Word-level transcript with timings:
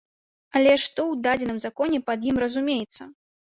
Але 0.59 0.71
што 0.83 1.05
ў 1.09 1.13
дадзеным 1.27 1.61
законе 1.67 1.99
пад 2.09 2.19
ім 2.33 2.43
разумеецца? 2.47 3.11